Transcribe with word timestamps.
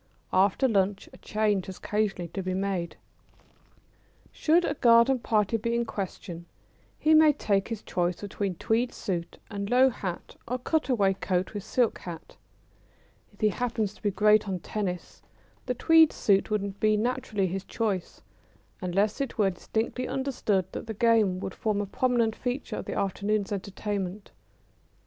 After 0.33 0.67
lunch 0.67 1.07
a 1.13 1.17
change 1.19 1.67
has 1.67 1.77
occasionally 1.77 2.29
to 2.29 2.41
be 2.41 2.55
made. 2.55 2.95
[Sidenote: 2.95 2.95
At 2.95 2.95
a 2.95 3.43
garden 3.43 4.25
party.] 4.25 4.31
Should 4.31 4.65
a 4.65 4.79
garden 4.79 5.19
party 5.19 5.57
be 5.57 5.75
in 5.75 5.85
question, 5.85 6.45
he 6.97 7.13
may 7.13 7.33
take 7.33 7.67
his 7.67 7.83
choice 7.83 8.19
between 8.19 8.55
tweed 8.55 8.91
suit 8.95 9.37
and 9.51 9.69
low 9.69 9.89
hat 9.89 10.37
or 10.47 10.57
cutaway 10.57 11.13
coat 11.13 11.53
with 11.53 11.63
silk 11.63 11.99
hat. 11.99 12.35
If 13.31 13.41
he 13.41 13.49
happen 13.49 13.85
to 13.85 14.01
be 14.01 14.09
great 14.09 14.47
on 14.49 14.57
tennis 14.61 15.21
the 15.67 15.75
tweed 15.75 16.11
suit 16.11 16.49
would 16.49 16.79
be 16.79 16.97
naturally 16.97 17.45
his 17.45 17.63
choice, 17.63 18.23
unless 18.81 19.21
it 19.21 19.37
were 19.37 19.51
distinctly 19.51 20.07
understood 20.07 20.65
that 20.71 20.87
the 20.87 20.95
game 20.95 21.39
would 21.41 21.53
form 21.53 21.79
a 21.79 21.85
prominent 21.85 22.35
feature 22.35 22.77
of 22.77 22.85
the 22.85 22.97
afternoon's 22.97 23.51
entertainment. 23.51 24.31